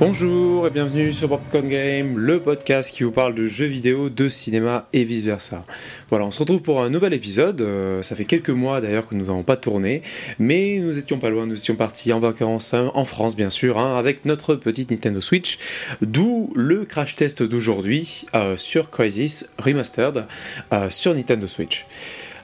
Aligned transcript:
Bonjour 0.00 0.66
et 0.66 0.70
bienvenue 0.70 1.12
sur 1.12 1.28
Popcorn 1.28 1.68
Game, 1.68 2.16
le 2.16 2.40
podcast 2.40 2.90
qui 2.90 3.02
vous 3.02 3.10
parle 3.10 3.34
de 3.34 3.46
jeux 3.46 3.66
vidéo, 3.66 4.08
de 4.08 4.30
cinéma 4.30 4.88
et 4.94 5.04
vice 5.04 5.22
versa. 5.22 5.66
Voilà, 6.08 6.24
on 6.24 6.30
se 6.30 6.38
retrouve 6.38 6.62
pour 6.62 6.82
un 6.82 6.88
nouvel 6.88 7.12
épisode. 7.12 7.60
Euh, 7.60 8.00
ça 8.00 8.16
fait 8.16 8.24
quelques 8.24 8.48
mois 8.48 8.80
d'ailleurs 8.80 9.06
que 9.06 9.14
nous 9.14 9.26
n'avons 9.26 9.42
pas 9.42 9.58
tourné, 9.58 10.00
mais 10.38 10.78
nous 10.78 10.98
étions 10.98 11.18
pas 11.18 11.28
loin, 11.28 11.44
nous 11.44 11.58
étions 11.58 11.76
partis 11.76 12.14
en 12.14 12.18
vacances 12.18 12.72
hein, 12.72 12.90
en 12.94 13.04
France 13.04 13.36
bien 13.36 13.50
sûr, 13.50 13.78
hein, 13.78 13.98
avec 13.98 14.24
notre 14.24 14.54
petite 14.54 14.90
Nintendo 14.90 15.20
Switch, 15.20 15.58
d'où 16.00 16.50
le 16.56 16.86
crash 16.86 17.14
test 17.14 17.42
d'aujourd'hui 17.42 18.24
euh, 18.34 18.56
sur 18.56 18.90
Crisis 18.90 19.50
Remastered 19.58 20.24
euh, 20.72 20.88
sur 20.88 21.14
Nintendo 21.14 21.46
Switch. 21.46 21.86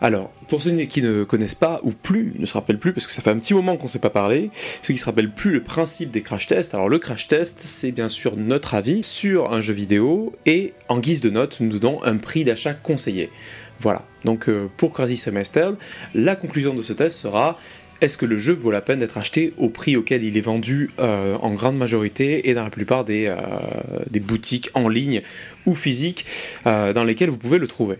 Alors, 0.00 0.30
pour 0.48 0.62
ceux 0.62 0.76
qui 0.84 1.02
ne 1.02 1.24
connaissent 1.24 1.54
pas, 1.54 1.80
ou 1.82 1.90
plus, 1.90 2.34
ne 2.38 2.46
se 2.46 2.54
rappellent 2.54 2.78
plus, 2.78 2.92
parce 2.92 3.06
que 3.06 3.12
ça 3.12 3.22
fait 3.22 3.30
un 3.30 3.38
petit 3.38 3.54
moment 3.54 3.76
qu'on 3.76 3.84
ne 3.84 3.88
s'est 3.88 3.98
pas 3.98 4.10
parlé, 4.10 4.50
ceux 4.82 4.88
qui 4.88 4.92
ne 4.94 4.98
se 4.98 5.04
rappellent 5.04 5.32
plus 5.32 5.52
le 5.52 5.62
principe 5.62 6.10
des 6.10 6.22
crash 6.22 6.46
tests, 6.46 6.74
alors 6.74 6.88
le 6.88 6.98
crash 6.98 7.28
test, 7.28 7.62
c'est 7.62 7.92
bien 7.92 8.08
sûr 8.08 8.36
notre 8.36 8.74
avis 8.74 9.02
sur 9.02 9.52
un 9.52 9.60
jeu 9.60 9.72
vidéo, 9.72 10.34
et 10.44 10.74
en 10.88 10.98
guise 10.98 11.20
de 11.20 11.30
note, 11.30 11.58
nous 11.60 11.78
donnons 11.78 12.02
un 12.04 12.16
prix 12.18 12.44
d'achat 12.44 12.74
conseillé. 12.74 13.30
Voilà, 13.80 14.04
donc 14.24 14.48
euh, 14.48 14.68
pour 14.76 14.92
Crazy 14.92 15.16
Semester, 15.16 15.70
la 16.14 16.36
conclusion 16.36 16.74
de 16.74 16.82
ce 16.82 16.92
test 16.92 17.18
sera 17.18 17.58
est-ce 18.02 18.18
que 18.18 18.26
le 18.26 18.38
jeu 18.38 18.52
vaut 18.52 18.70
la 18.70 18.82
peine 18.82 18.98
d'être 18.98 19.16
acheté 19.16 19.54
au 19.56 19.70
prix 19.70 19.96
auquel 19.96 20.22
il 20.22 20.36
est 20.36 20.42
vendu 20.42 20.90
euh, 20.98 21.36
en 21.40 21.54
grande 21.54 21.78
majorité 21.78 22.50
et 22.50 22.54
dans 22.54 22.64
la 22.64 22.70
plupart 22.70 23.06
des, 23.06 23.26
euh, 23.26 23.36
des 24.10 24.20
boutiques 24.20 24.68
en 24.74 24.88
ligne 24.88 25.22
ou 25.64 25.74
physiques 25.74 26.26
dans 26.64 27.04
lesquelles 27.04 27.30
vous 27.30 27.38
pouvez 27.38 27.58
le 27.58 27.66
trouver? 27.66 27.96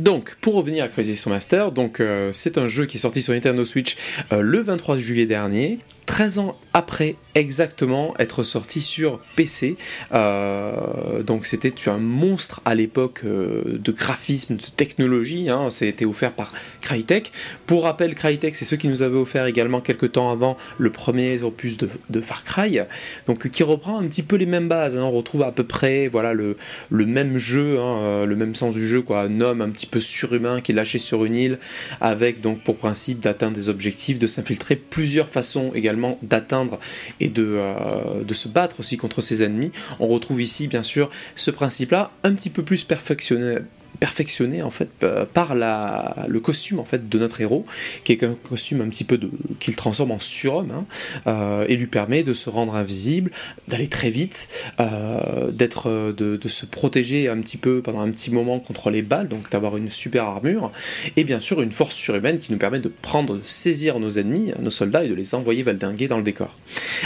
Donc, 0.00 0.36
pour 0.40 0.54
revenir 0.54 0.84
à 0.84 0.88
Crisis 0.88 1.26
Master, 1.26 1.72
euh, 2.00 2.30
c'est 2.32 2.56
un 2.56 2.68
jeu 2.68 2.86
qui 2.86 2.96
est 2.96 3.00
sorti 3.00 3.20
sur 3.20 3.34
Nintendo 3.34 3.64
Switch 3.64 3.96
euh, 4.32 4.40
le 4.40 4.60
23 4.60 4.96
juillet 4.96 5.26
dernier. 5.26 5.78
13 6.10 6.40
ans 6.40 6.58
après 6.72 7.14
exactement 7.36 8.14
être 8.18 8.42
sorti 8.42 8.80
sur 8.80 9.20
PC. 9.36 9.76
Euh, 10.12 11.22
donc 11.22 11.46
c'était 11.46 11.72
un 11.86 11.98
monstre 11.98 12.60
à 12.64 12.74
l'époque 12.74 13.20
euh, 13.24 13.78
de 13.78 13.92
graphisme, 13.92 14.56
de 14.56 14.62
technologie. 14.74 15.48
Hein. 15.48 15.70
C'était 15.70 16.04
offert 16.04 16.32
par 16.32 16.52
Crytek. 16.80 17.30
Pour 17.66 17.84
rappel, 17.84 18.16
Crytek, 18.16 18.56
c'est 18.56 18.64
ceux 18.64 18.76
qui 18.76 18.88
nous 18.88 19.02
avaient 19.02 19.18
offert 19.18 19.46
également 19.46 19.80
quelques 19.80 20.10
temps 20.10 20.32
avant 20.32 20.56
le 20.78 20.90
premier 20.90 21.40
opus 21.42 21.76
de, 21.78 22.20
Far 22.20 22.42
Cry. 22.42 22.80
Donc 23.28 23.48
qui 23.48 23.62
reprend 23.62 24.00
un 24.00 24.08
petit 24.08 24.24
peu 24.24 24.34
les 24.34 24.46
mêmes 24.46 24.66
bases. 24.66 24.96
Hein. 24.96 25.02
On 25.04 25.12
retrouve 25.12 25.42
à 25.42 25.52
peu 25.52 25.64
près 25.64 26.08
voilà, 26.08 26.34
le, 26.34 26.56
le 26.90 27.06
même 27.06 27.38
jeu, 27.38 27.78
hein, 27.78 27.98
euh, 28.00 28.26
le 28.26 28.34
même 28.34 28.56
sens 28.56 28.74
du 28.74 28.84
jeu. 28.84 29.02
Quoi. 29.02 29.20
Un 29.20 29.40
homme 29.40 29.60
un 29.60 29.70
petit 29.70 29.86
peu 29.86 30.00
surhumain 30.00 30.60
qui 30.60 30.72
est 30.72 30.74
lâché 30.74 30.98
sur 30.98 31.24
une 31.24 31.36
île 31.36 31.58
avec 32.00 32.40
donc 32.40 32.64
pour 32.64 32.76
principe 32.78 33.20
d'atteindre 33.20 33.54
des 33.54 33.68
objectifs, 33.68 34.18
de 34.18 34.26
s'infiltrer 34.26 34.74
plusieurs 34.74 35.28
façons 35.28 35.70
également 35.72 35.99
d'atteindre 36.22 36.78
et 37.20 37.28
de, 37.28 37.46
euh, 37.46 38.22
de 38.24 38.34
se 38.34 38.48
battre 38.48 38.80
aussi 38.80 38.96
contre 38.96 39.20
ses 39.20 39.42
ennemis. 39.42 39.72
On 39.98 40.06
retrouve 40.06 40.40
ici 40.42 40.68
bien 40.68 40.82
sûr 40.82 41.10
ce 41.34 41.50
principe-là 41.50 42.10
un 42.24 42.34
petit 42.34 42.50
peu 42.50 42.62
plus 42.62 42.84
perfectionné 42.84 43.58
perfectionné 44.00 44.62
en 44.62 44.70
fait 44.70 44.88
par 45.32 45.54
la, 45.54 46.26
le 46.26 46.40
costume 46.40 46.80
en 46.80 46.84
fait 46.84 47.08
de 47.08 47.18
notre 47.18 47.40
héros, 47.40 47.64
qui 48.04 48.12
est 48.12 48.24
un 48.24 48.34
costume 48.34 48.80
un 48.80 48.88
petit 48.88 49.04
peu 49.04 49.18
de 49.18 49.30
qu'il 49.58 49.76
transforme 49.76 50.12
en 50.12 50.18
surhomme 50.18 50.70
hein, 50.70 50.84
euh, 51.26 51.64
et 51.68 51.76
lui 51.76 51.86
permet 51.86 52.22
de 52.22 52.34
se 52.34 52.50
rendre 52.50 52.74
invisible, 52.74 53.30
d'aller 53.68 53.88
très 53.88 54.10
vite, 54.10 54.48
euh, 54.80 55.50
d'être 55.50 56.12
de, 56.12 56.48
se 56.48 56.66
protéger 56.66 57.28
un 57.28 57.40
petit 57.40 57.58
peu 57.58 57.80
pendant 57.80 58.00
un 58.00 58.10
petit 58.10 58.32
moment 58.32 58.58
contre 58.58 58.90
les 58.90 59.02
balles, 59.02 59.28
donc 59.28 59.50
d'avoir 59.50 59.76
une 59.76 59.90
super 59.90 60.24
armure 60.24 60.72
et 61.16 61.22
bien 61.22 61.38
sûr 61.38 61.62
une 61.62 61.70
force 61.70 61.94
surhumaine 61.94 62.38
qui 62.38 62.50
nous 62.50 62.58
permet 62.58 62.80
de 62.80 62.88
prendre, 62.88 63.36
de 63.36 63.42
saisir 63.46 64.00
nos 64.00 64.10
ennemis, 64.10 64.52
nos 64.58 64.70
soldats 64.70 65.04
et 65.04 65.08
de 65.08 65.14
les 65.14 65.34
envoyer 65.34 65.62
valdinguer 65.62 66.08
dans 66.08 66.16
le 66.16 66.24
décor. 66.24 66.58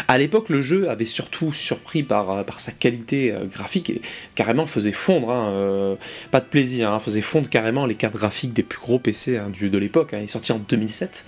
À 0.08 0.16
l'époque, 0.16 0.48
le 0.48 0.62
jeu 0.62 0.88
avait 0.88 1.04
surtout 1.04 1.52
surpris 1.52 2.02
par, 2.02 2.44
par 2.46 2.60
sa 2.60 2.72
qualité 2.72 3.32
euh, 3.32 3.44
graphique 3.44 3.90
et 3.90 4.00
carrément 4.34 4.66
faisait 4.66 4.92
fondre, 4.92 5.30
hein, 5.30 5.98
pas 6.30 6.40
de 6.40 6.46
plaisir 6.46 6.83
Hein, 6.92 6.98
faisait 6.98 7.20
fondre 7.20 7.48
carrément 7.48 7.86
les 7.86 7.94
cartes 7.94 8.14
graphiques 8.14 8.52
des 8.52 8.62
plus 8.62 8.78
gros 8.78 8.98
PC 8.98 9.38
hein, 9.38 9.50
de 9.60 9.78
l'époque. 9.78 10.14
Hein. 10.14 10.18
Il 10.18 10.24
est 10.24 10.28
sorti 10.28 10.52
en 10.52 10.58
2007 10.58 11.24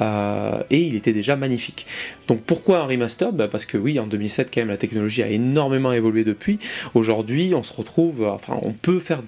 euh, 0.00 0.62
et 0.70 0.80
il 0.80 0.94
était 0.94 1.12
déjà 1.12 1.36
magnifique. 1.36 1.86
Donc 2.26 2.42
pourquoi 2.42 2.80
un 2.80 2.86
remaster? 2.86 3.32
Bah, 3.32 3.48
Parce 3.48 3.66
que 3.66 3.78
oui, 3.78 3.98
en 3.98 4.06
2007 4.06 4.50
quand 4.52 4.60
même 4.60 4.68
la 4.68 4.76
technologie 4.76 5.22
a 5.22 5.28
énormément 5.28 5.92
évolué 5.92 6.24
depuis. 6.24 6.58
Aujourd'hui, 6.94 7.54
on 7.54 7.62
se 7.62 7.72
retrouve, 7.72 8.24
enfin, 8.26 8.58
on 8.62 8.72
peut 8.72 8.98
faire 8.98 9.22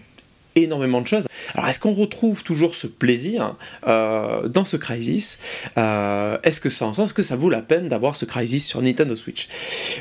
énormément 0.56 1.00
de 1.00 1.06
choses. 1.06 1.26
Alors 1.54 1.68
est-ce 1.68 1.80
qu'on 1.80 1.94
retrouve 1.94 2.42
toujours 2.42 2.74
ce 2.74 2.86
plaisir 2.86 3.56
euh, 3.86 4.48
dans 4.48 4.64
ce 4.64 4.76
Crisis 4.76 5.38
euh, 5.78 6.38
Est-ce 6.42 6.60
que 6.60 6.68
ça, 6.68 6.90
est-ce 6.96 7.14
que 7.14 7.22
ça 7.22 7.36
vaut 7.36 7.50
la 7.50 7.62
peine 7.62 7.88
d'avoir 7.88 8.16
ce 8.16 8.24
Crisis 8.24 8.66
sur 8.66 8.82
Nintendo 8.82 9.16
Switch? 9.16 9.48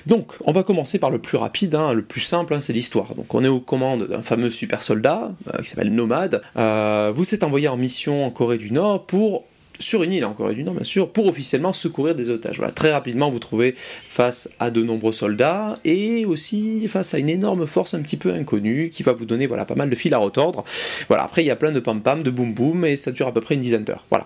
Donc 0.05 0.33
on 0.45 0.51
va 0.51 0.63
commencer 0.63 0.99
par 0.99 1.11
le 1.11 1.19
plus 1.19 1.37
rapide, 1.37 1.75
hein, 1.75 1.93
le 1.93 2.03
plus 2.03 2.21
simple, 2.21 2.53
hein, 2.53 2.61
c'est 2.61 2.73
l'histoire. 2.73 3.15
Donc 3.15 3.33
on 3.33 3.43
est 3.43 3.49
aux 3.49 3.59
commandes 3.59 4.07
d'un 4.07 4.23
fameux 4.23 4.49
super 4.49 4.81
soldat 4.81 5.31
euh, 5.53 5.61
qui 5.61 5.69
s'appelle 5.69 5.93
Nomade. 5.93 6.41
vous 6.55 7.35
êtes 7.35 7.43
envoyé 7.43 7.67
en 7.67 7.77
mission 7.77 8.25
en 8.25 8.31
Corée 8.31 8.57
du 8.57 8.71
Nord 8.71 9.05
pour 9.05 9.43
sur 9.79 10.03
une 10.03 10.13
île 10.13 10.25
en 10.25 10.33
Corée 10.33 10.55
du 10.55 10.63
Nord, 10.63 10.75
bien 10.75 10.83
sûr, 10.83 11.09
pour 11.09 11.27
officiellement 11.27 11.73
secourir 11.73 12.15
des 12.15 12.29
otages. 12.29 12.57
Voilà, 12.57 12.73
très 12.73 12.91
rapidement, 12.91 13.29
vous 13.29 13.39
trouvez 13.39 13.73
face 13.75 14.49
à 14.59 14.71
de 14.71 14.83
nombreux 14.83 15.13
soldats 15.13 15.75
et 15.85 16.25
aussi 16.25 16.87
face 16.87 17.13
à 17.13 17.19
une 17.19 17.29
énorme 17.29 17.65
force 17.65 17.93
un 17.93 18.01
petit 18.01 18.17
peu 18.17 18.33
inconnue 18.33 18.89
qui 18.89 19.03
va 19.03 19.13
vous 19.13 19.25
donner 19.25 19.47
voilà, 19.47 19.65
pas 19.65 19.75
mal 19.75 19.89
de 19.89 19.95
fil 19.95 20.13
à 20.13 20.17
retordre. 20.17 20.63
Voilà, 21.07 21.23
après, 21.23 21.43
il 21.43 21.47
y 21.47 21.51
a 21.51 21.55
plein 21.55 21.71
de 21.71 21.79
pam-pam, 21.79 22.23
de 22.23 22.31
boum-boum 22.31 22.85
et 22.85 22.95
ça 22.95 23.11
dure 23.11 23.27
à 23.27 23.33
peu 23.33 23.41
près 23.41 23.55
une 23.55 23.61
dizaine 23.61 23.83
d'heures. 23.83 24.05
Voilà. 24.09 24.25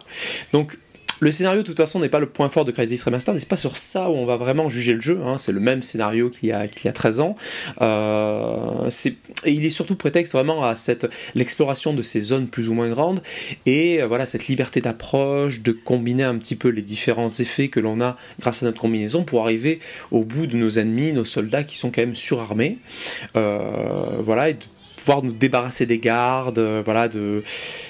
Donc, 0.52 0.78
le 1.20 1.32
scénario, 1.32 1.62
de 1.62 1.68
toute 1.68 1.78
façon, 1.78 2.00
n'est 2.00 2.10
pas 2.10 2.20
le 2.20 2.28
point 2.28 2.50
fort 2.50 2.66
de 2.66 2.72
Crisis 2.72 3.04
Remastered, 3.04 3.40
c'est 3.40 3.48
pas 3.48 3.56
sur 3.56 3.78
ça 3.78 4.10
où 4.10 4.14
on 4.14 4.26
va 4.26 4.38
vraiment 4.38 4.70
juger 4.70 4.94
le 4.94 5.02
jeu. 5.02 5.20
Hein. 5.26 5.38
C'est 5.38 5.52
le 5.52 5.60
même 5.60 5.82
scénario 5.82 6.30
qu'il 6.30 6.50
y 6.50 6.52
a, 6.52 6.68
qu'il 6.68 6.86
y 6.86 6.88
a 6.88 6.94
13 6.94 7.20
ans. 7.20 7.36
Euh, 7.82 8.90
et 9.46 9.52
il 9.52 9.66
est 9.66 9.70
surtout 9.70 9.96
prétexte 9.96 10.34
vraiment 10.34 10.66
à 10.66 10.76
cette 10.76 11.08
l'exploration 11.36 11.94
de 11.94 12.02
ces 12.02 12.22
zones 12.22 12.48
plus 12.48 12.70
ou 12.70 12.74
moins 12.74 12.90
grandes 12.90 13.22
et 13.66 14.02
euh, 14.02 14.08
voilà 14.08 14.26
cette 14.26 14.48
liberté 14.48 14.82
d'approche, 14.82 15.62
de 15.62 15.72
combiner 15.72 16.24
un 16.24 16.38
petit 16.38 16.56
peu 16.56 16.70
les 16.70 16.82
différents 16.82 17.30
effets 17.30 17.68
que 17.68 17.80
l'on 17.80 18.02
a 18.02 18.18
grâce 18.40 18.64
à 18.64 18.66
notre 18.66 18.82
combinaison 18.82 19.24
pour 19.24 19.44
arriver 19.44 19.80
au 20.12 20.24
bout 20.24 20.48
de 20.48 20.56
nos 20.56 20.70
ennemis, 20.80 21.14
nos 21.14 21.26
soldats 21.26 21.64
qui 21.64 21.78
sont 21.78 21.92
quand 21.92 22.02
même 22.02 22.16
surarmés. 22.16 22.80
Euh, 23.36 24.20
voilà, 24.20 24.50
et 24.50 24.58
pouvoir 25.04 25.22
nous 25.22 25.34
débarrasser 25.34 25.86
des 25.86 26.00
gardes, 26.00 26.60
euh, 26.60 26.82
voilà, 26.86 27.10
de, 27.10 27.44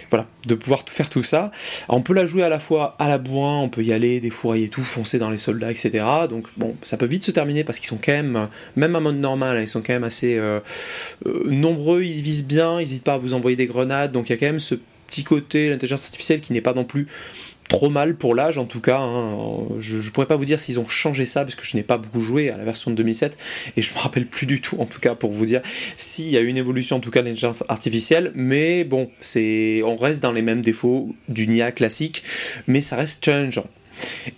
voilà, 0.09 0.27
de 0.47 0.55
pouvoir 0.55 0.83
faire 0.87 1.09
tout 1.09 1.21
ça. 1.21 1.51
on 1.89 2.01
peut 2.01 2.13
la 2.13 2.25
jouer 2.25 2.41
à 2.43 2.49
la 2.49 2.59
fois 2.59 2.95
à 2.97 3.07
la 3.07 3.19
boin, 3.19 3.59
on 3.59 3.69
peut 3.69 3.83
y 3.83 3.93
aller, 3.93 4.19
défourailler 4.19 4.67
tout, 4.67 4.81
foncer 4.81 5.19
dans 5.19 5.29
les 5.29 5.37
soldats, 5.37 5.69
etc. 5.69 6.03
Donc 6.27 6.47
bon, 6.57 6.75
ça 6.81 6.97
peut 6.97 7.05
vite 7.05 7.23
se 7.23 7.31
terminer 7.31 7.63
parce 7.63 7.77
qu'ils 7.77 7.87
sont 7.87 7.99
quand 8.03 8.13
même, 8.13 8.47
même 8.75 8.95
en 8.95 9.01
mode 9.01 9.17
normal, 9.17 9.57
hein, 9.57 9.61
ils 9.61 9.67
sont 9.67 9.81
quand 9.81 9.93
même 9.93 10.03
assez 10.03 10.37
euh, 10.37 10.59
euh, 11.27 11.43
nombreux, 11.45 12.03
ils 12.03 12.21
visent 12.21 12.45
bien, 12.45 12.79
ils 12.79 12.85
n'hésitent 12.85 13.03
pas 13.03 13.13
à 13.13 13.17
vous 13.17 13.33
envoyer 13.33 13.55
des 13.55 13.67
grenades, 13.67 14.11
donc 14.11 14.29
il 14.29 14.31
y 14.31 14.35
a 14.35 14.37
quand 14.37 14.47
même 14.47 14.59
ce 14.59 14.75
petit 15.07 15.23
côté, 15.23 15.69
l'intelligence 15.69 16.05
artificielle 16.05 16.41
qui 16.41 16.53
n'est 16.53 16.61
pas 16.61 16.73
non 16.73 16.85
plus 16.85 17.07
trop 17.69 17.89
mal 17.89 18.15
pour 18.15 18.35
l'âge 18.35 18.57
en 18.57 18.65
tout 18.65 18.81
cas. 18.81 18.99
Hein. 18.99 19.37
Je, 19.79 19.97
ne 19.97 20.09
pourrais 20.11 20.27
pas 20.27 20.35
vous 20.35 20.45
dire 20.45 20.59
s'ils 20.59 20.79
ont 20.79 20.87
changé 20.87 21.25
ça 21.25 21.43
parce 21.43 21.55
que 21.55 21.65
je 21.65 21.75
n'ai 21.75 21.83
pas 21.83 21.97
beaucoup 21.97 22.21
joué 22.21 22.49
à 22.49 22.57
la 22.57 22.63
version 22.63 22.91
de 22.91 22.95
2007 22.95 23.37
et 23.77 23.81
je 23.81 23.93
me 23.93 23.99
rappelle 23.99 24.27
plus 24.27 24.45
du 24.45 24.61
tout 24.61 24.77
en 24.79 24.85
tout 24.85 24.99
cas 24.99 25.15
pour 25.15 25.31
vous 25.31 25.45
dire 25.45 25.61
s'il 25.97 26.29
y 26.29 26.37
a 26.37 26.41
une 26.41 26.57
évolution 26.57 26.97
en 26.97 26.99
tout 26.99 27.11
cas 27.11 27.21
de 27.21 27.27
l'intelligence 27.27 27.63
artificielle. 27.69 28.31
Mais 28.35 28.83
bon, 28.83 29.09
on 29.85 29.95
reste 29.95 30.21
dans 30.21 30.31
les 30.31 30.41
mêmes 30.41 30.61
défauts 30.61 31.15
du 31.29 31.47
NIA 31.47 31.71
classique, 31.71 32.23
mais 32.67 32.81
ça 32.81 32.95
reste 32.95 33.23
challengeant. 33.23 33.67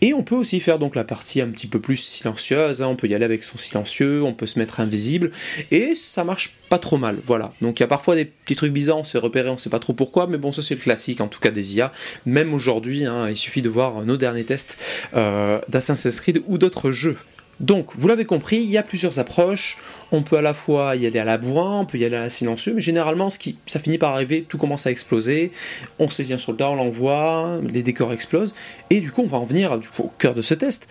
Et 0.01 0.13
on 0.13 0.23
peut 0.23 0.35
aussi 0.35 0.59
faire 0.59 0.79
donc 0.79 0.95
la 0.95 1.03
partie 1.03 1.41
un 1.41 1.47
petit 1.47 1.67
peu 1.67 1.79
plus 1.79 1.97
silencieuse, 1.97 2.81
hein. 2.81 2.87
on 2.87 2.95
peut 2.95 3.07
y 3.07 3.15
aller 3.15 3.25
avec 3.25 3.43
son 3.43 3.57
silencieux, 3.57 4.23
on 4.23 4.33
peut 4.33 4.45
se 4.45 4.59
mettre 4.59 4.79
invisible, 4.79 5.31
et 5.71 5.95
ça 5.95 6.23
marche 6.23 6.55
pas 6.69 6.79
trop 6.79 6.97
mal, 6.97 7.19
voilà. 7.25 7.53
Donc 7.61 7.79
il 7.79 7.83
y 7.83 7.85
a 7.85 7.87
parfois 7.87 8.15
des 8.15 8.25
petits 8.25 8.55
trucs 8.55 8.73
bizarres, 8.73 8.97
on 8.97 9.03
se 9.03 9.11
fait 9.11 9.17
repérer, 9.17 9.49
on 9.49 9.57
sait 9.57 9.69
pas 9.69 9.79
trop 9.79 9.93
pourquoi, 9.93 10.27
mais 10.27 10.37
bon, 10.37 10.51
ça 10.51 10.61
c'est 10.61 10.75
le 10.75 10.81
classique 10.81 11.21
en 11.21 11.27
tout 11.27 11.39
cas 11.39 11.51
des 11.51 11.77
IA. 11.77 11.91
Même 12.25 12.53
aujourd'hui, 12.53 13.05
hein, 13.05 13.29
il 13.29 13.37
suffit 13.37 13.61
de 13.61 13.69
voir 13.69 14.03
nos 14.05 14.17
derniers 14.17 14.45
tests 14.45 14.77
euh, 15.15 15.59
d'Assassin's 15.69 16.19
Creed 16.19 16.41
ou 16.47 16.57
d'autres 16.57 16.91
jeux. 16.91 17.17
Donc, 17.59 17.91
vous 17.95 18.07
l'avez 18.07 18.25
compris, 18.25 18.57
il 18.57 18.69
y 18.69 18.77
a 18.77 18.83
plusieurs 18.83 19.19
approches. 19.19 19.77
On 20.11 20.23
peut 20.23 20.37
à 20.37 20.41
la 20.41 20.53
fois 20.53 20.95
y 20.95 21.07
aller 21.07 21.19
à 21.19 21.23
la 21.23 21.37
bourrin, 21.37 21.81
on 21.81 21.85
peut 21.85 21.97
y 21.97 22.05
aller 22.05 22.17
à 22.17 22.21
la 22.21 22.29
silencieux, 22.29 22.73
mais 22.73 22.81
généralement, 22.81 23.29
ce 23.29 23.39
qui, 23.39 23.57
ça 23.65 23.79
finit 23.79 23.97
par 23.97 24.13
arriver, 24.13 24.43
tout 24.43 24.57
commence 24.57 24.87
à 24.87 24.91
exploser. 24.91 25.51
On 25.99 26.09
saisit 26.09 26.33
un 26.33 26.37
soldat, 26.37 26.69
on 26.69 26.75
l'envoie, 26.75 27.59
les 27.73 27.83
décors 27.83 28.11
explosent, 28.13 28.55
et 28.89 28.99
du 28.99 29.11
coup, 29.11 29.21
on 29.21 29.27
va 29.27 29.37
en 29.37 29.45
venir 29.45 29.79
au 29.99 30.11
cœur 30.19 30.33
de 30.33 30.41
ce 30.41 30.53
test. 30.53 30.89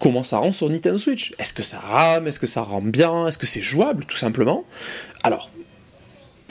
Comment 0.00 0.24
ça 0.24 0.38
rend 0.38 0.52
sur 0.52 0.68
Nintendo 0.68 0.98
Switch? 0.98 1.34
Est-ce 1.38 1.52
que 1.54 1.62
ça 1.62 1.78
rame? 1.78 2.26
Est-ce 2.26 2.40
que 2.40 2.46
ça 2.46 2.62
rend 2.62 2.80
bien? 2.80 3.28
Est-ce 3.28 3.38
que 3.38 3.46
c'est 3.46 3.62
jouable, 3.62 4.04
tout 4.04 4.16
simplement? 4.16 4.64
Alors, 5.22 5.50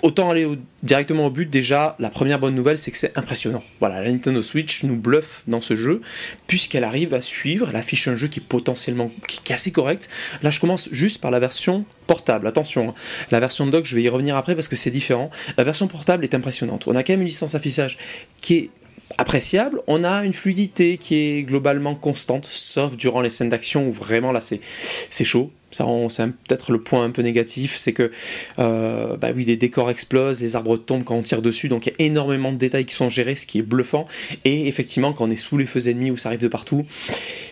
autant 0.04 0.30
aller 0.30 0.46
directement 0.84 1.26
au 1.26 1.30
but, 1.32 1.50
déjà, 1.50 1.96
la 1.98 2.10
première 2.10 2.38
bonne 2.38 2.54
nouvelle, 2.54 2.78
c'est 2.78 2.92
que 2.92 2.98
c'est 2.98 3.18
impressionnant. 3.18 3.64
Voilà, 3.80 4.02
la 4.02 4.12
Nintendo 4.12 4.42
Switch 4.42 4.84
nous 4.84 4.98
bluffe 4.98 5.42
dans 5.48 5.62
ce 5.62 5.78
jeu, 5.78 6.02
puisqu'elle 6.46 6.84
arrive 6.84 7.14
à 7.14 7.22
suivre, 7.22 7.70
elle 7.70 7.76
affiche 7.78 8.08
un 8.10 8.18
jeu 8.18 8.28
qui 8.28 8.42
est 8.42 8.44
potentiellement, 8.44 9.12
qui, 9.28 9.54
assez 9.54 9.72
correct. 9.72 10.10
Là, 10.44 10.50
je 10.50 10.60
commence 10.60 10.90
juste 10.92 11.22
par 11.22 11.32
la 11.32 11.40
version 11.40 11.86
portable, 12.06 12.48
attention, 12.48 12.90
hein. 12.90 12.94
la 13.32 13.40
version 13.40 13.66
dock, 13.66 13.86
je 13.86 13.96
vais 13.96 14.04
y 14.04 14.10
revenir 14.10 14.36
après 14.36 14.56
parce 14.56 14.68
que 14.68 14.76
c'est 14.76 14.92
différent. 14.92 15.32
La 15.58 15.64
version 15.64 15.88
portable 15.88 16.26
est 16.26 16.36
impressionnante. 16.36 16.86
On 16.88 16.96
a 16.96 17.04
quand 17.04 17.14
même 17.14 17.22
une 17.22 17.28
licence 17.28 17.56
affichage 17.56 17.98
qui 18.42 18.56
est 18.56 18.70
appréciable. 19.18 19.80
On 19.88 20.04
a 20.04 20.26
une 20.26 20.34
fluidité 20.34 20.98
qui 20.98 21.16
est 21.16 21.44
globalement 21.44 21.96
constante, 21.96 22.46
sauf 22.50 22.98
durant 22.98 23.22
les 23.22 23.30
scènes 23.30 23.50
d'action 23.50 23.88
où 23.88 23.92
vraiment 23.92 24.32
là 24.32 24.42
c'est 24.42 25.24
chaud. 25.24 25.52
Ça, 25.74 25.86
c'est 26.10 26.28
peut-être 26.28 26.72
le 26.72 26.82
point 26.82 27.04
un 27.04 27.10
peu 27.10 27.22
négatif, 27.22 27.76
c'est 27.76 27.94
que 27.94 28.12
euh, 28.60 29.18
bah 29.18 29.32
les 29.32 29.58
décors 29.58 29.90
explosent, 29.90 30.42
les 30.42 30.56
arbres 30.56 30.78
tombent 30.78 31.04
quand 31.04 31.16
on 31.16 31.22
tire 31.22 31.42
dessus, 31.42 31.68
donc 31.68 31.88
il 31.88 31.90
y 31.90 31.94
a 31.94 32.06
énormément 32.06 32.52
de 32.52 32.58
détails 32.58 32.86
qui 32.86 32.96
sont 32.96 33.10
gérés, 33.10 33.36
ce 33.36 33.46
qui 33.46 33.60
est 33.60 33.64
bluffant. 33.64 34.06
Et 34.46 34.68
effectivement, 34.68 35.14
quand 35.14 35.26
on 35.26 35.30
est 35.30 35.36
sous 35.36 35.58
les 35.58 35.66
feux 35.66 35.90
ennemis 35.90 36.12
où 36.12 36.18
ça 36.18 36.30
arrive 36.30 36.42
de 36.42 36.48
partout, 36.48 36.86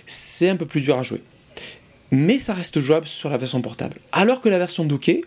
c'est 0.06 0.50
un 0.50 0.56
peu 0.56 0.66
plus 0.66 0.82
dur 0.82 0.98
à 0.98 1.04
jouer. 1.04 1.22
Mais 2.12 2.40
ça 2.40 2.54
reste 2.54 2.80
jouable 2.80 3.08
sur 3.08 3.30
la 3.30 3.38
version 3.38 3.62
portable. 3.62 3.96
Alors 4.12 4.42
que 4.42 4.50
la 4.50 4.58
version 4.58 4.86
dockée, 4.86 5.22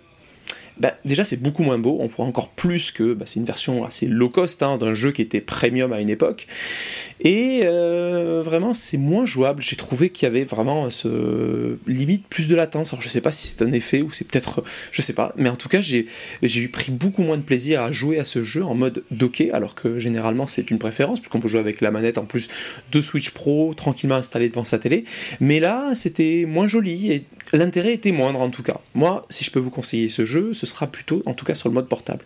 bah, 0.78 0.96
déjà 1.04 1.24
c'est 1.24 1.40
beaucoup 1.40 1.62
moins 1.62 1.78
beau, 1.78 1.98
on 2.00 2.08
voit 2.08 2.26
encore 2.26 2.50
plus 2.50 2.90
que 2.90 3.14
bah, 3.14 3.26
c'est 3.26 3.38
une 3.38 3.46
version 3.46 3.84
assez 3.84 4.06
low 4.06 4.28
cost 4.28 4.62
hein, 4.62 4.76
d'un 4.76 4.94
jeu 4.94 5.12
qui 5.12 5.22
était 5.22 5.40
premium 5.40 5.92
à 5.92 6.00
une 6.00 6.10
époque, 6.10 6.46
et 7.20 7.62
euh, 7.64 8.42
vraiment 8.44 8.74
c'est 8.74 8.96
moins 8.96 9.24
jouable, 9.24 9.62
j'ai 9.62 9.76
trouvé 9.76 10.10
qu'il 10.10 10.26
y 10.26 10.30
avait 10.30 10.44
vraiment 10.44 10.90
ce 10.90 11.78
limite 11.86 12.26
plus 12.26 12.48
de 12.48 12.56
latence, 12.56 12.92
alors 12.92 13.02
je 13.02 13.08
sais 13.08 13.20
pas 13.20 13.30
si 13.30 13.46
c'est 13.48 13.62
un 13.62 13.72
effet 13.72 14.02
ou 14.02 14.10
c'est 14.10 14.26
peut-être, 14.26 14.64
je 14.90 15.00
sais 15.00 15.12
pas, 15.12 15.32
mais 15.36 15.48
en 15.48 15.56
tout 15.56 15.68
cas 15.68 15.80
j'ai 15.80 16.06
eu 16.42 16.68
pris 16.68 16.90
beaucoup 16.90 17.22
moins 17.22 17.36
de 17.36 17.42
plaisir 17.42 17.80
à 17.80 17.92
jouer 17.92 18.18
à 18.18 18.24
ce 18.24 18.42
jeu 18.42 18.64
en 18.64 18.74
mode 18.74 19.04
docké, 19.10 19.52
alors 19.52 19.74
que 19.74 19.98
généralement 19.98 20.46
c'est 20.46 20.70
une 20.70 20.78
préférence, 20.78 21.20
puisqu'on 21.20 21.40
peut 21.40 21.48
jouer 21.48 21.60
avec 21.60 21.80
la 21.80 21.90
manette 21.90 22.18
en 22.18 22.24
plus 22.24 22.48
de 22.90 23.00
Switch 23.00 23.30
Pro 23.30 23.74
tranquillement 23.74 24.16
installée 24.16 24.48
devant 24.48 24.64
sa 24.64 24.78
télé, 24.78 25.04
mais 25.38 25.60
là 25.60 25.94
c'était 25.94 26.46
moins 26.48 26.66
joli 26.66 27.12
et 27.12 27.24
l'intérêt 27.54 27.94
était 27.94 28.12
moindre 28.12 28.40
en 28.40 28.50
tout 28.50 28.62
cas. 28.62 28.80
Moi, 28.94 29.24
si 29.30 29.44
je 29.44 29.50
peux 29.50 29.60
vous 29.60 29.70
conseiller 29.70 30.08
ce 30.08 30.24
jeu, 30.24 30.52
ce 30.52 30.66
sera 30.66 30.86
plutôt 30.86 31.22
en 31.26 31.34
tout 31.34 31.44
cas 31.44 31.54
sur 31.54 31.68
le 31.68 31.74
mode 31.74 31.88
portable. 31.88 32.24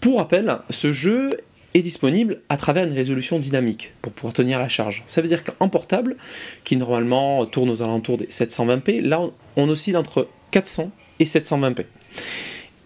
Pour 0.00 0.18
rappel, 0.18 0.58
ce 0.70 0.92
jeu 0.92 1.38
est 1.74 1.82
disponible 1.82 2.40
à 2.48 2.56
travers 2.56 2.84
une 2.84 2.92
résolution 2.92 3.38
dynamique 3.38 3.92
pour 4.00 4.12
pouvoir 4.12 4.32
tenir 4.32 4.58
la 4.58 4.68
charge. 4.68 5.02
Ça 5.06 5.20
veut 5.22 5.28
dire 5.28 5.42
qu'en 5.42 5.68
portable, 5.68 6.16
qui 6.62 6.76
normalement 6.76 7.46
tourne 7.46 7.68
aux 7.68 7.82
alentours 7.82 8.16
des 8.16 8.26
720p, 8.26 9.00
là 9.00 9.20
on 9.56 9.68
oscille 9.68 9.96
entre 9.96 10.28
400 10.52 10.90
et 11.18 11.24
720p. 11.24 11.84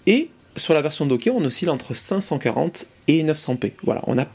Et 0.07 0.31
sur 0.57 0.75
la 0.75 0.81
version 0.81 1.07
dockée, 1.07 1.31
on 1.31 1.45
oscille 1.45 1.71
entre 1.71 1.95
540 1.95 2.87
et 3.09 3.23
900p. 3.23 3.73
Voilà, 3.85 4.03
on 4.07 4.19
a 4.19 4.27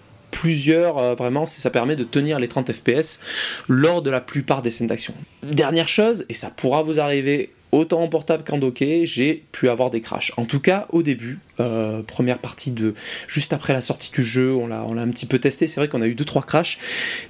plusieurs, 0.44 0.98
euh, 0.98 1.16
vraiment, 1.16 1.46
ça 1.46 1.70
permet 1.70 1.96
de 1.96 2.04
tenir 2.04 2.38
les 2.38 2.50
30 2.50 2.74
fps 2.74 3.64
lors 3.70 4.02
de 4.02 4.12
la 4.12 4.20
plupart 4.20 4.62
des 4.62 4.72
scènes 4.72 4.88
d'action. 4.88 5.14
Dernière 5.42 5.88
chose, 5.88 6.26
et 6.28 6.34
ça 6.34 6.50
pourra 6.50 6.84
vous 6.84 7.00
arriver 7.00 7.54
autant 7.74 8.04
en 8.04 8.08
portable 8.08 8.44
qu'en 8.44 8.60
docké, 8.60 9.06
j'ai 9.06 9.44
pu 9.52 9.68
avoir 9.68 9.90
des 9.90 10.00
crashs. 10.00 10.32
En 10.38 10.46
tout 10.46 10.60
cas, 10.60 10.88
au 10.92 11.02
début, 11.02 11.40
euh, 11.60 12.04
première 12.04 12.38
partie 12.38 12.72
de 12.72 12.94
juste 13.28 13.52
après 13.52 13.74
la 13.74 13.82
sortie 13.82 14.12
du 14.12 14.24
jeu, 14.24 14.54
on 14.54 14.68
l'a, 14.68 14.82
un 14.82 15.10
petit 15.10 15.26
peu 15.26 15.40
testé. 15.40 15.68
C'est 15.68 15.80
vrai 15.80 15.88
qu'on 15.88 16.02
a 16.02 16.08
eu 16.08 16.14
2-3 16.14 16.46
crashs. 16.46 16.78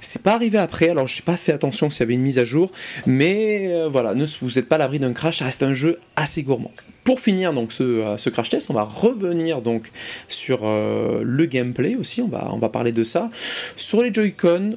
C'est 0.02 0.22
pas 0.22 0.34
arrivé 0.34 0.58
après, 0.58 0.90
alors 0.90 1.06
j'ai 1.06 1.22
pas 1.22 1.36
fait 1.36 1.52
attention 1.52 1.88
s'il 1.88 2.00
y 2.00 2.02
avait 2.02 2.14
une 2.14 2.20
mise 2.20 2.38
à 2.38 2.44
jour, 2.44 2.70
mais 3.06 3.68
euh, 3.72 3.88
voilà, 3.88 4.14
ne 4.14 4.26
vous 4.40 4.58
êtes 4.58 4.68
pas 4.68 4.76
l'abri 4.76 4.98
d'un 4.98 5.14
crash, 5.14 5.38
ça 5.38 5.46
reste 5.46 5.62
un 5.62 5.74
jeu 5.74 5.98
assez 6.14 6.42
gourmand. 6.42 6.72
Pour 7.04 7.20
finir 7.20 7.52
donc 7.54 7.72
ce, 7.72 7.82
euh, 7.82 8.30
crash 8.30 8.50
test, 8.50 8.70
on 8.70 8.74
va 8.74 8.84
revenir 8.84 9.62
donc 9.62 9.90
sur 10.28 10.64
le 10.64 11.46
gameplay 11.46 11.96
aussi, 11.96 12.20
on 12.20 12.28
va, 12.28 12.50
on 12.52 12.58
va 12.58 12.68
parler 12.68 12.92
de 12.92 13.04
ça. 13.04 13.30
Sur 13.76 14.02
les 14.02 14.12
Joy-Con, 14.12 14.76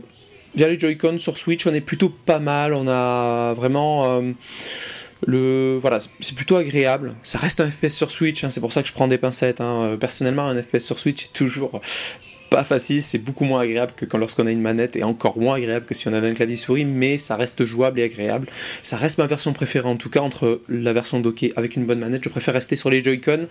via 0.55 0.69
les 0.69 0.79
Joy-Con 0.79 1.17
sur 1.17 1.37
Switch, 1.37 1.67
on 1.67 1.73
est 1.73 1.81
plutôt 1.81 2.09
pas 2.09 2.39
mal, 2.39 2.73
on 2.73 2.87
a 2.87 3.53
vraiment 3.53 4.21
le 5.25 5.77
voilà, 5.81 5.97
c'est 5.99 6.35
plutôt 6.35 6.57
agréable. 6.57 7.15
Ça 7.23 7.39
reste 7.39 7.59
un 7.59 7.71
FPS 7.71 7.89
sur 7.89 8.11
Switch, 8.11 8.43
hein, 8.43 8.49
c'est 8.49 8.61
pour 8.61 8.73
ça 8.73 8.81
que 8.81 8.87
je 8.87 8.93
prends 8.93 9.07
des 9.07 9.17
pincettes. 9.17 9.61
Hein. 9.61 9.83
Euh, 9.83 9.97
personnellement, 9.97 10.47
un 10.47 10.61
FPS 10.61 10.85
sur 10.85 10.99
Switch 10.99 11.25
est 11.25 11.33
toujours 11.33 11.81
pas 12.49 12.63
facile, 12.63 13.01
c'est 13.01 13.17
beaucoup 13.17 13.43
moins 13.43 13.61
agréable 13.61 13.93
que 13.95 14.17
lorsqu'on 14.17 14.47
a 14.47 14.51
une 14.51 14.61
manette 14.61 14.95
et 14.95 15.03
encore 15.03 15.37
moins 15.37 15.55
agréable 15.55 15.85
que 15.85 15.93
si 15.93 16.07
on 16.07 16.13
avait 16.13 16.29
un 16.29 16.33
clavier 16.33 16.55
souris, 16.55 16.85
mais 16.85 17.17
ça 17.17 17.35
reste 17.35 17.65
jouable 17.65 17.99
et 17.99 18.03
agréable. 18.03 18.47
Ça 18.83 18.97
reste 18.97 19.17
ma 19.17 19.27
version 19.27 19.53
préférée 19.53 19.87
en 19.87 19.95
tout 19.95 20.09
cas 20.09 20.21
entre 20.21 20.61
la 20.69 20.93
version 20.93 21.19
dockée 21.19 21.53
avec 21.55 21.75
une 21.75 21.85
bonne 21.85 21.99
manette. 21.99 22.23
Je 22.23 22.29
préfère 22.29 22.53
rester 22.53 22.75
sur 22.75 22.89
les 22.89 23.03
Joy-Con 23.03 23.47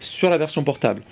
sur 0.00 0.30
la 0.30 0.38
version 0.38 0.64
portable. 0.64 1.02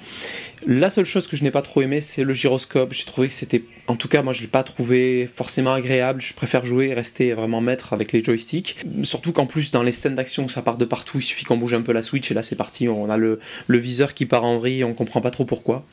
La 0.67 0.91
seule 0.91 1.05
chose 1.05 1.27
que 1.27 1.37
je 1.37 1.45
n'ai 1.45 1.51
pas 1.51 1.63
trop 1.63 1.83
aimé, 1.83 2.01
c'est 2.01 2.25
le 2.25 2.35
gyroscope. 2.35 2.93
J'ai 2.93 3.05
trouvé 3.05 3.29
que 3.29 3.35
c'était, 3.35 3.63
en 3.87 3.97
tout 3.97 4.09
cas, 4.09 4.23
moi 4.23 4.33
je 4.33 4.43
l'ai 4.43 4.49
pas 4.49 4.63
trouvé 4.63 5.29
forcément 5.33 5.73
agréable. 5.73 6.21
Je 6.21 6.35
préfère 6.35 6.65
jouer 6.65 6.89
et 6.89 6.95
rester 6.95 7.35
vraiment 7.35 7.61
maître 7.61 7.93
avec 7.93 8.13
les 8.13 8.23
joysticks. 8.23 8.77
Surtout 9.03 9.33
qu'en 9.33 9.47
plus 9.47 9.71
dans 9.71 9.83
les 9.83 9.93
scènes 9.93 10.15
d'action 10.15 10.49
ça 10.49 10.63
part 10.63 10.77
de 10.77 10.85
partout, 10.85 11.19
il 11.19 11.23
suffit 11.23 11.45
qu'on 11.45 11.57
bouge 11.57 11.75
un 11.75 11.83
peu 11.83 11.93
la 11.93 12.03
Switch 12.03 12.31
et 12.31 12.35
là 12.35 12.43
c'est 12.43 12.57
parti. 12.57 12.89
On 12.89 13.11
a 13.11 13.17
le, 13.17 13.39
le 13.67 13.79
viseur 13.79 14.15
qui 14.15 14.27
part 14.27 14.45
en 14.45 14.59
vrille, 14.59 14.85
on 14.85 14.95
comprend 14.95 15.21
pas 15.21 15.31
trop 15.31 15.45
pourquoi. 15.45 15.85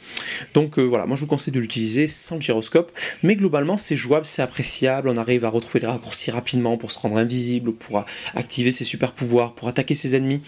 Donc 0.54 0.80
euh, 0.80 0.84
voilà, 0.84 1.06
moi 1.06 1.16
je 1.16 1.22
vous 1.22 1.28
de 1.36 1.60
l'utiliser 1.60 2.08
sans 2.08 2.36
le 2.36 2.42
gyroscope, 2.42 2.92
mais 3.24 3.36
globalement 3.36 3.78
c'est 3.78 3.98
jouable, 3.98 4.26
c'est 4.26 4.42
appréciable, 4.42 5.10
on 5.10 5.18
arrive 5.18 5.46
à 5.46 5.50
retrouver 5.50 5.82
les 5.82 5.88
raccourcis 5.88 6.32
rapidement 6.32 6.78
pour 6.78 6.92
se 6.92 7.00
rendre 7.00 7.18
invisible, 7.18 7.74
pour 7.74 8.06
activer 8.36 8.72
ses 8.72 8.84
super 8.84 9.12
pouvoirs, 9.12 9.54
pour 9.54 9.68
attaquer 9.68 9.96
ses 9.96 10.16
ennemis. 10.16 10.42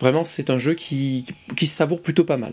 Vraiment 0.00 0.24
c'est 0.24 0.50
un 0.50 0.58
jeu 0.58 0.74
qui, 0.74 1.24
qui 1.56 1.66
savoure 1.66 2.02
plutôt 2.02 2.24
pas 2.24 2.36
mal. 2.36 2.52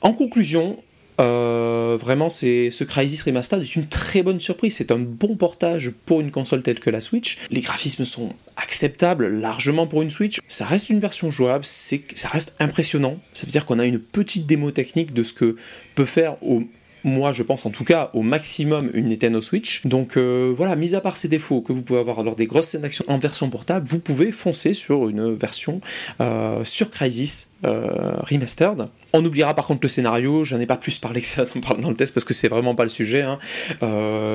En 0.00 0.12
conclusion, 0.12 0.78
euh, 1.20 1.98
vraiment, 2.00 2.30
c'est 2.30 2.70
ce 2.70 2.82
Crysis 2.84 3.22
Remastered 3.22 3.62
est 3.62 3.76
une 3.76 3.86
très 3.86 4.22
bonne 4.22 4.40
surprise. 4.40 4.76
C'est 4.76 4.90
un 4.90 4.98
bon 4.98 5.36
portage 5.36 5.92
pour 6.06 6.20
une 6.20 6.30
console 6.30 6.62
telle 6.62 6.80
que 6.80 6.90
la 6.90 7.00
Switch. 7.00 7.36
Les 7.50 7.60
graphismes 7.60 8.04
sont 8.04 8.32
acceptables 8.56 9.28
largement 9.28 9.86
pour 9.86 10.02
une 10.02 10.10
Switch. 10.10 10.40
Ça 10.48 10.64
reste 10.64 10.88
une 10.88 11.00
version 11.00 11.30
jouable, 11.30 11.64
ça 11.64 12.28
reste 12.28 12.54
impressionnant. 12.58 13.20
Ça 13.34 13.44
veut 13.46 13.52
dire 13.52 13.66
qu'on 13.66 13.78
a 13.78 13.84
une 13.84 13.98
petite 13.98 14.46
démo 14.46 14.70
technique 14.70 15.12
de 15.12 15.22
ce 15.22 15.32
que 15.32 15.56
peut 15.94 16.06
faire 16.06 16.42
au 16.42 16.62
moi 17.04 17.32
je 17.32 17.42
pense 17.42 17.66
en 17.66 17.70
tout 17.70 17.84
cas 17.84 18.10
au 18.14 18.22
maximum 18.22 18.90
une 18.94 19.08
Nintendo 19.08 19.40
Switch. 19.40 19.86
Donc 19.86 20.16
euh, 20.16 20.52
voilà, 20.56 20.76
mis 20.76 20.94
à 20.94 21.00
part 21.00 21.16
ces 21.16 21.28
défauts 21.28 21.60
que 21.60 21.72
vous 21.72 21.82
pouvez 21.82 22.00
avoir 22.00 22.22
lors 22.22 22.36
des 22.36 22.46
grosses 22.46 22.66
scènes 22.66 22.82
d'action 22.82 23.04
en 23.08 23.18
version 23.18 23.48
portable, 23.48 23.86
vous 23.88 23.98
pouvez 23.98 24.32
foncer 24.32 24.72
sur 24.72 25.08
une 25.08 25.34
version 25.34 25.80
euh, 26.20 26.64
sur 26.64 26.90
Crisis 26.90 27.48
euh, 27.64 28.14
Remastered. 28.20 28.86
On 29.12 29.24
oubliera 29.24 29.54
par 29.54 29.66
contre 29.66 29.80
le 29.82 29.88
scénario, 29.88 30.44
j'en 30.44 30.60
ai 30.60 30.66
pas 30.66 30.76
plus 30.76 30.98
parlé 30.98 31.20
que 31.20 31.26
ça 31.26 31.44
dans 31.80 31.90
le 31.90 31.96
test 31.96 32.14
parce 32.14 32.24
que 32.24 32.34
c'est 32.34 32.48
vraiment 32.48 32.74
pas 32.74 32.84
le 32.84 32.90
sujet. 32.90 33.22
Hein. 33.22 33.38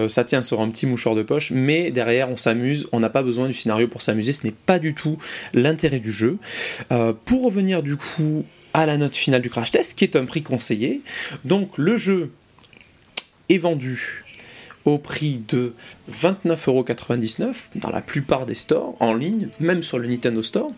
ça 0.09 0.23
tient 0.23 0.41
sur 0.41 0.61
un 0.61 0.69
petit 0.69 0.85
mouchoir 0.85 1.15
de 1.15 1.23
poche, 1.23 1.51
mais 1.51 1.91
derrière 1.91 2.29
on 2.29 2.37
s'amuse, 2.37 2.87
on 2.91 2.99
n'a 2.99 3.09
pas 3.09 3.23
besoin 3.23 3.47
du 3.47 3.53
scénario 3.53 3.87
pour 3.87 4.01
s'amuser, 4.01 4.33
ce 4.33 4.45
n'est 4.45 4.53
pas 4.53 4.79
du 4.79 4.93
tout 4.93 5.17
l'intérêt 5.53 5.99
du 5.99 6.11
jeu. 6.11 6.37
pour 7.25 7.45
revenir 7.45 7.83
du 7.83 7.95
coup 7.95 8.43
à 8.75 8.85
la 8.85 8.97
note 8.97 9.15
finale 9.15 9.41
du 9.41 9.49
crash 9.49 9.71
test, 9.71 9.97
qui 9.97 10.03
est 10.03 10.17
un 10.17 10.25
prix 10.25 10.43
conseillé, 10.43 11.01
donc 11.45 11.77
le 11.77 11.95
jeu 11.95 12.31
est 13.49 13.57
vendu 13.57 14.23
au 14.85 14.97
prix 14.97 15.41
de 15.47 15.73
29,99€ 16.11 17.67
dans 17.75 17.89
la 17.89 18.01
plupart 18.01 18.45
des 18.45 18.55
stores 18.55 18.95
en 18.99 19.13
ligne, 19.13 19.49
même 19.59 19.83
sur 19.83 19.97
le 19.97 20.07
Nintendo 20.07 20.43
Store. 20.43 20.71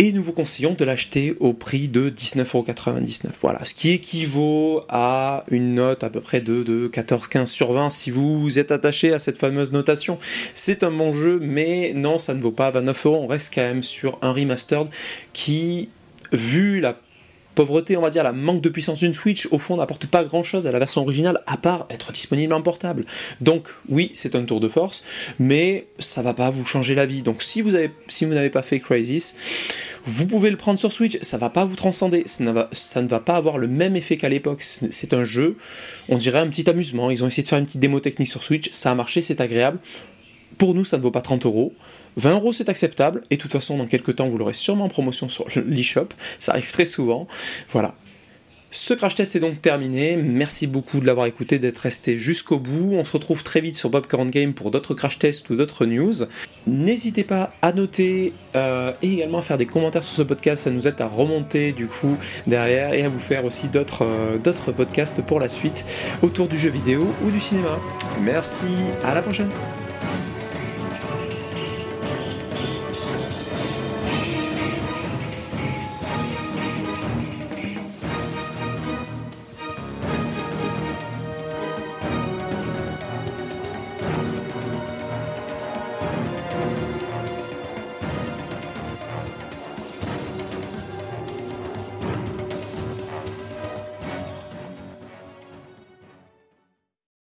Et 0.00 0.12
nous 0.12 0.22
vous 0.22 0.32
conseillons 0.32 0.74
de 0.74 0.84
l'acheter 0.84 1.34
au 1.40 1.52
prix 1.52 1.88
de 1.88 2.08
19,99€. 2.10 3.30
Voilà, 3.40 3.64
ce 3.64 3.74
qui 3.74 3.90
équivaut 3.90 4.82
à 4.88 5.44
une 5.50 5.74
note 5.74 6.04
à 6.04 6.10
peu 6.10 6.20
près 6.20 6.40
de, 6.40 6.62
de 6.62 6.88
14-15 6.88 7.46
sur 7.46 7.72
20 7.72 7.90
si 7.90 8.12
vous 8.12 8.60
êtes 8.60 8.70
attaché 8.70 9.12
à 9.12 9.18
cette 9.18 9.38
fameuse 9.38 9.72
notation. 9.72 10.18
C'est 10.54 10.84
un 10.84 10.92
bon 10.92 11.14
jeu, 11.14 11.40
mais 11.42 11.92
non, 11.94 12.18
ça 12.18 12.34
ne 12.34 12.40
vaut 12.40 12.52
pas 12.52 12.70
29€. 12.70 13.08
On 13.08 13.26
reste 13.26 13.52
quand 13.52 13.62
même 13.62 13.82
sur 13.82 14.18
un 14.22 14.30
remastered 14.32 14.88
qui, 15.32 15.88
vu 16.32 16.78
la 16.78 16.96
pauvreté, 17.58 17.96
on 17.96 18.02
va 18.02 18.10
dire, 18.10 18.22
la 18.22 18.30
manque 18.30 18.60
de 18.60 18.68
puissance 18.68 19.00
d'une 19.00 19.12
Switch, 19.12 19.48
au 19.50 19.58
fond, 19.58 19.78
n'apporte 19.78 20.06
pas 20.06 20.22
grand 20.22 20.44
chose 20.44 20.68
à 20.68 20.70
la 20.70 20.78
version 20.78 21.02
originale, 21.02 21.42
à 21.48 21.56
part 21.56 21.88
être 21.90 22.12
disponible 22.12 22.52
en 22.52 22.62
portable. 22.62 23.04
Donc, 23.40 23.66
oui, 23.88 24.10
c'est 24.14 24.36
un 24.36 24.44
tour 24.44 24.60
de 24.60 24.68
force, 24.68 25.02
mais 25.40 25.88
ça 25.98 26.22
va 26.22 26.34
pas 26.34 26.50
vous 26.50 26.64
changer 26.64 26.94
la 26.94 27.04
vie. 27.04 27.22
Donc, 27.22 27.42
si 27.42 27.60
vous 27.60 27.74
avez, 27.74 27.90
si 28.06 28.24
vous 28.24 28.32
n'avez 28.32 28.50
pas 28.50 28.62
fait 28.62 28.78
Crisis, 28.78 29.34
vous 30.04 30.28
pouvez 30.28 30.50
le 30.50 30.56
prendre 30.56 30.78
sur 30.78 30.92
Switch, 30.92 31.18
ça 31.20 31.36
va 31.36 31.50
pas 31.50 31.64
vous 31.64 31.74
transcender, 31.74 32.22
ça 32.26 32.44
ne 32.44 32.52
va, 32.52 32.68
ça 32.70 33.02
ne 33.02 33.08
va 33.08 33.18
pas 33.18 33.34
avoir 33.34 33.58
le 33.58 33.66
même 33.66 33.96
effet 33.96 34.16
qu'à 34.16 34.28
l'époque. 34.28 34.62
C'est 34.62 35.12
un 35.12 35.24
jeu, 35.24 35.56
on 36.08 36.16
dirait 36.16 36.38
un 36.38 36.46
petit 36.46 36.70
amusement. 36.70 37.10
Ils 37.10 37.24
ont 37.24 37.26
essayé 37.26 37.42
de 37.42 37.48
faire 37.48 37.58
une 37.58 37.66
petite 37.66 37.80
démo 37.80 37.98
technique 37.98 38.28
sur 38.28 38.44
Switch, 38.44 38.68
ça 38.70 38.92
a 38.92 38.94
marché, 38.94 39.20
c'est 39.20 39.40
agréable. 39.40 39.80
Pour 40.58 40.74
nous, 40.74 40.84
ça 40.84 40.98
ne 40.98 41.02
vaut 41.02 41.10
pas 41.10 41.22
30 41.22 41.46
euros. 41.46 41.72
20 42.16 42.34
euros 42.34 42.52
c'est 42.52 42.68
acceptable, 42.68 43.22
et 43.30 43.36
de 43.36 43.40
toute 43.40 43.52
façon 43.52 43.76
dans 43.76 43.86
quelques 43.86 44.16
temps 44.16 44.28
vous 44.28 44.38
l'aurez 44.38 44.52
sûrement 44.52 44.86
en 44.86 44.88
promotion 44.88 45.28
sur 45.28 45.46
l'eShop, 45.66 46.08
ça 46.38 46.52
arrive 46.52 46.70
très 46.70 46.86
souvent. 46.86 47.26
Voilà. 47.70 47.94
Ce 48.70 48.92
crash 48.92 49.14
test 49.14 49.34
est 49.34 49.40
donc 49.40 49.62
terminé, 49.62 50.16
merci 50.16 50.66
beaucoup 50.66 51.00
de 51.00 51.06
l'avoir 51.06 51.24
écouté, 51.24 51.58
d'être 51.58 51.78
resté 51.78 52.18
jusqu'au 52.18 52.58
bout. 52.58 52.90
On 52.92 53.04
se 53.04 53.12
retrouve 53.12 53.42
très 53.42 53.62
vite 53.62 53.76
sur 53.76 53.88
Bobcorn 53.88 54.28
Game 54.28 54.52
pour 54.52 54.70
d'autres 54.70 54.92
crash 54.92 55.18
tests 55.18 55.48
ou 55.48 55.56
d'autres 55.56 55.86
news. 55.86 56.12
N'hésitez 56.66 57.24
pas 57.24 57.54
à 57.62 57.72
noter 57.72 58.34
euh, 58.56 58.92
et 59.00 59.14
également 59.14 59.38
à 59.38 59.42
faire 59.42 59.56
des 59.56 59.64
commentaires 59.64 60.04
sur 60.04 60.14
ce 60.14 60.22
podcast, 60.22 60.64
ça 60.64 60.70
nous 60.70 60.86
aide 60.86 61.00
à 61.00 61.06
remonter 61.06 61.72
du 61.72 61.86
coup 61.86 62.18
derrière 62.46 62.92
et 62.92 63.04
à 63.04 63.08
vous 63.08 63.18
faire 63.18 63.46
aussi 63.46 63.68
d'autres 63.68 64.04
euh, 64.04 64.36
d'autres 64.36 64.70
podcasts 64.70 65.22
pour 65.22 65.40
la 65.40 65.48
suite 65.48 65.86
autour 66.20 66.46
du 66.46 66.58
jeu 66.58 66.68
vidéo 66.68 67.06
ou 67.24 67.30
du 67.30 67.40
cinéma. 67.40 67.78
Merci, 68.20 68.66
à 69.02 69.14
la 69.14 69.22
prochaine 69.22 69.48